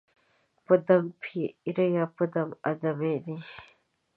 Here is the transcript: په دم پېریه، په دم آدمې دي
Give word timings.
په 0.65 0.73
دم 0.87 1.05
پېریه، 1.21 2.03
په 2.15 2.23
دم 2.33 2.49
آدمې 2.69 3.15
دي 3.25 3.35